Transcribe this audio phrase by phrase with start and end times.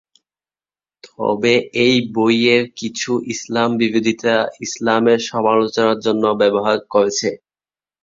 [1.07, 1.53] তবে
[1.83, 4.35] এই বইয়ের কিছু ইসলাম বিরোধিতা
[4.65, 7.29] ইসলামের সমালোচনার জন্য ব্যবহার করছে।